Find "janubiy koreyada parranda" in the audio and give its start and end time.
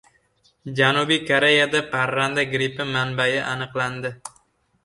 0.77-2.47